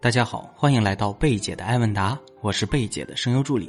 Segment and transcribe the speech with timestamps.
[0.00, 3.68] 大家好，欢迎来到贝姐的爱问答，我是贝姐的声优助理。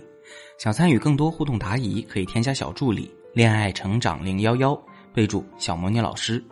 [0.59, 4.79] 想参与更多互动答疑，可以添加小助理“恋爱成长零幺幺”，
[5.11, 6.43] 备注“小魔女老师”，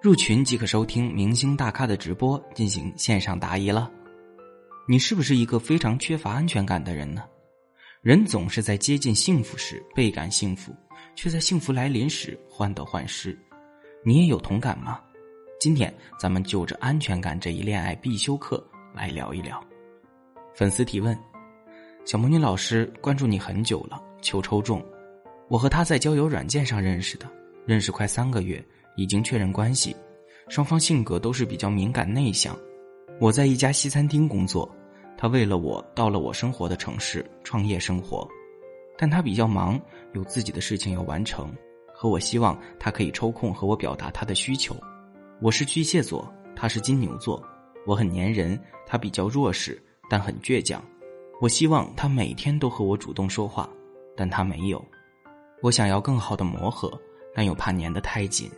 [0.00, 3.90] 入群即可收听明星大咖的直播，进行线上答疑了。
[4.86, 7.22] 你是不是一个非常缺乏安全感的人呢？
[8.00, 10.74] 人总是在接近幸福时倍感幸福，
[11.14, 13.38] 却在幸福来临时患得患失。
[14.02, 14.98] 你也有同感吗？
[15.60, 19.62] 今天咱们就着安全感这一恋爱必修课来聊一聊。
[20.54, 21.16] 粉丝提问：
[22.04, 24.84] 小魔女老师关注你很久了，求抽中。
[25.48, 27.26] 我和他在交友软件上认识的，
[27.64, 28.62] 认识快三个月，
[28.96, 29.96] 已经确认关系。
[30.48, 32.56] 双方性格都是比较敏感内向。
[33.20, 34.70] 我在一家西餐厅工作，
[35.16, 38.26] 他为了我到了我生活的城市创业生活，
[38.96, 39.80] 但他比较忙，
[40.14, 41.52] 有自己的事情要完成，
[41.94, 44.76] 和我希望他可以抽空和我表达他的需求。
[45.40, 47.42] 我是巨蟹座，他是金牛座。
[47.86, 50.82] 我很粘人，他比较弱势，但很倔强。
[51.40, 53.68] 我希望他每天都和我主动说话，
[54.16, 54.84] 但他没有。
[55.62, 57.00] 我想要更好的磨合，
[57.34, 58.50] 但又怕粘得太紧。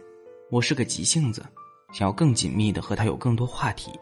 [0.50, 1.44] 我是个急性子，
[1.92, 3.92] 想要更紧密的和他有更多话题，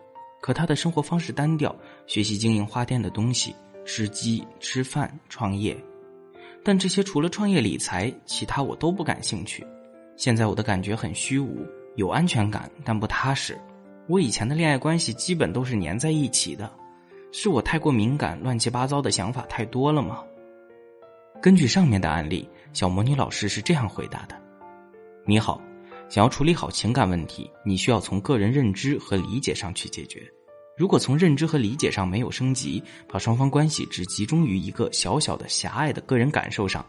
[0.41, 1.75] 可他的生活方式单调，
[2.07, 5.77] 学习经营花店的东西，吃鸡、吃饭、创业。
[6.65, 9.67] 但这些除了创业理财，其他我都不感兴趣。
[10.17, 11.67] 现在我的感觉很虚无。
[11.97, 13.59] 有安全感，但不踏实。
[14.09, 16.73] 我以前的恋爱关系基本都是粘在一起的，
[17.31, 20.25] 是我太过敏感，乱七八糟的想法太多了吗？
[21.43, 24.35] 根据上面的案例，小魔女老师是这样回答的：
[25.27, 25.61] 你好，
[26.09, 30.27] 想要处理好情感问题，你需要从个人认知和理解上去解决。
[30.75, 36.83] 如果从认知和理解上没有升级，把双方关系只集中于一个小小的狭隘的个人感受上，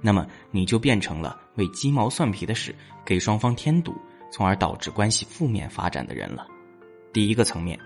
[0.00, 3.94] 那么你就变成了为鸡毛蒜皮的事给双方添堵。
[4.34, 6.46] 从而导致关系负面发展的人了。
[7.12, 7.78] 第一个层面，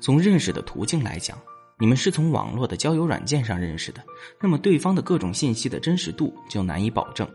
[0.00, 1.38] 从认识的途径来讲，
[1.78, 4.02] 你们是从网络的交友软件上认识的，
[4.40, 7.28] 那么对方的各种信息的真实度就难以保证。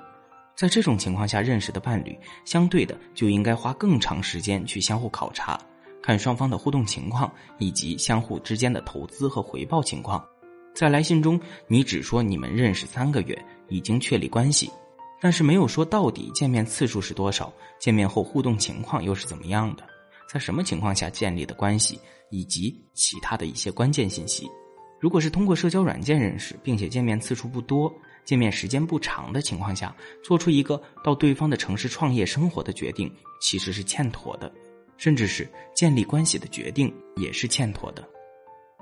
[0.56, 5.60] 在这种情况下认识的伴侣，相对的就应该花更长时间去相互考察，
[6.04, 10.24] 看双方的互动情况以及相互之间的投资和回报情况。
[10.76, 14.70] 在来信中，你只说你们认识三个月，已经确立关系。
[15.22, 19.84] 但是没有说到底见面次数是多少，见面后互动情况又是怎么样的，
[20.32, 24.48] 在什么情况下建立的关系，以及其他的一些关键信息。
[25.00, 27.92] 如果是通过社交软件认识，并且见面次数不多、
[28.24, 34.54] 见面时间不长的情况下，做出一个到对方的城市创业生活的决定，其实是欠妥的，
[34.98, 38.08] 甚至是建立关系的决定也是欠妥的。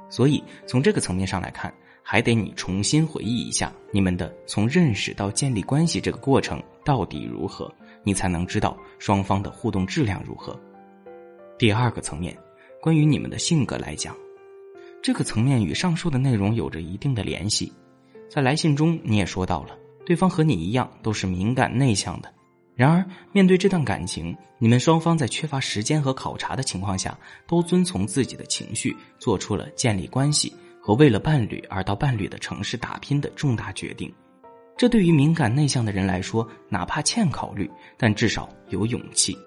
[0.10, 1.74] 所以从这个层面上来看。
[2.10, 7.70] 还得你重新回忆一下你们的从认识到建立关系这个过程到底如何，
[8.02, 10.58] 你才能知道双方的互动质量如何。
[11.58, 12.38] 第二个层面，
[12.80, 14.16] 关于你们的性格来讲，
[15.02, 17.74] 这个层面与上述的内容有着一定的联系。
[18.30, 19.76] 在来信中你也说到了，
[20.06, 22.32] 对方和你一样都是敏感内向的，
[22.76, 30.54] 然而面对这段感情，你们双方在缺乏时间和考察的情况下，都遵从自己的情绪，做出了建立关系。
[30.80, 34.14] 和为了伴侣而到伴侣的城市打拼的重大决定，
[34.78, 39.38] 这对于敏感内向的人来说，哪怕欠考虑，但至少有勇气，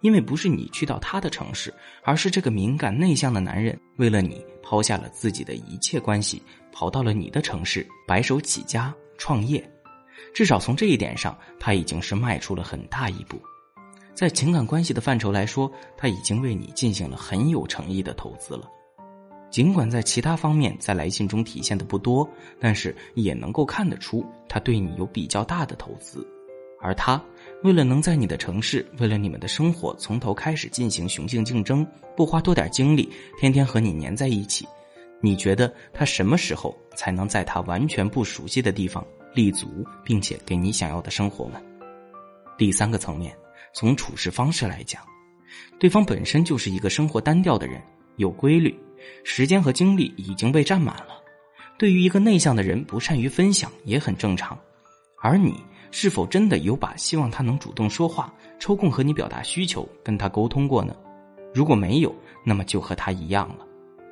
[0.00, 6.42] 因为不是你去到他的城市，而是这个敏感内向的男人为了你抛下了自己的一切关系，
[6.72, 9.68] 跑到了你的城市白手起家创业。
[10.34, 13.40] 至少从这一点上，他已经是迈出了很大一步。
[14.14, 18.70] 在情感关系的范畴来说，他已经为你进行了很有诚意的投资了。
[19.50, 22.28] 尽管在其他方面在来信中体现的不多，
[22.58, 26.26] 但是也能够看得出他对你有比较大的投资，
[26.86, 27.20] 而他
[27.64, 31.84] 为了能在你的城市，为了你们的生活从头开始进行雄性竞争，
[32.16, 33.10] 不花多点精力，
[33.40, 34.64] 天天和你粘在一起，
[35.20, 39.04] 你觉得他什么时候才能在他完全不熟悉的地方
[39.34, 41.60] 立足，并且给你想要的生活呢？
[42.56, 43.36] 第三个层面，
[43.72, 45.02] 从处事方式来讲，
[45.80, 47.82] 对方本身就是一个生活单调的人，
[48.14, 48.72] 有规律。
[49.24, 51.20] 时间和精力已经被占满了，
[51.76, 54.56] 对于一个内向的人，不善于分享也很正常。
[55.20, 55.54] 而你
[55.90, 60.94] 是否真的有把希望他能主动说话、抽空和你表达需求、跟他沟通过呢？
[61.54, 63.66] 如果没有，那么就和他一样了。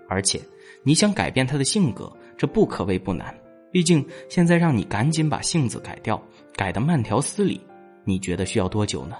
[0.08, 0.40] 而且，
[0.82, 3.34] 你想改变他的性格，这不可谓不难。
[3.70, 6.22] 毕竟现在让你赶紧把性子改掉，
[6.54, 7.60] 改得慢条斯理，
[8.04, 9.16] 你觉得需要多久呢？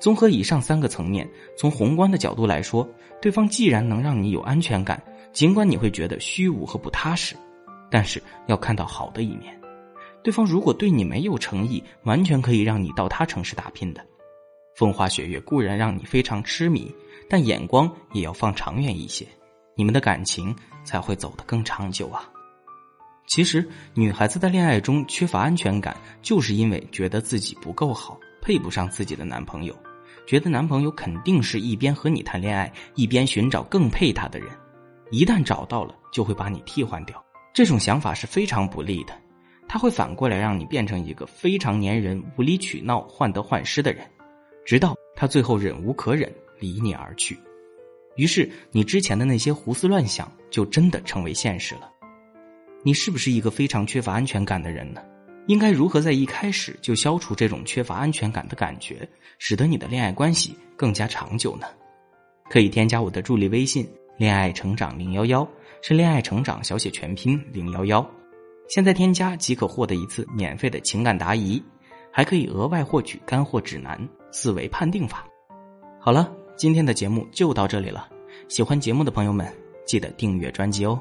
[0.00, 2.86] 综合以上三个层面，从宏观的角度来说，
[3.22, 5.02] 对方既然能让你有安全感，
[5.32, 7.36] 尽管你会觉得虚无和不踏实，
[7.90, 9.58] 但是要看到好的一面。
[10.24, 14.04] 对方如果对你没有诚意，完全可以让你到他城市打拼的。
[14.74, 16.92] 风花雪月固然让你非常痴迷，
[17.28, 19.24] 但眼光也要放长远一些。
[19.76, 22.26] 你们的感情才会走得更长久啊。
[23.26, 29.76] 其实，女孩子在恋爱中缺乏安全感，就是因为觉得自己不够好，配不上自己的男朋友，
[30.26, 34.48] 觉得男朋友肯定是一边和你谈恋爱，一边寻找更配他的人，
[35.10, 37.22] 一旦找到了，就会把你替换掉。
[37.52, 39.14] 这种想法是非常不利的。
[39.74, 44.06] 他会反过来让你变成一个非常粘人、无理取闹、患得患失的人，
[44.64, 47.36] 直到他最后忍无可忍离你而去。
[48.14, 51.90] 于是，你之前的那些胡思乱想就真的成为现实了。
[52.84, 55.02] 你是不是一个非常缺乏安全感的人呢？
[55.48, 59.08] 应该如何在一开始就消除这种缺乏安全感的感觉，
[59.40, 61.66] 使得你的恋爱关系更加长久呢？
[62.48, 63.84] 可以添加我的助力微信
[64.18, 65.44] “恋爱成长零幺幺”，
[65.82, 68.08] 是“恋爱成长”小写全拼零幺幺。
[68.68, 71.62] 现在添加即可获得一次免费的情感答疑，
[72.10, 73.98] 还可以额外获取干货指南、
[74.32, 75.26] 思维判定法。
[76.00, 78.08] 好了，今天的节目就到这里了。
[78.48, 79.46] 喜欢节目的朋友们，
[79.86, 81.00] 记得订阅专辑哦。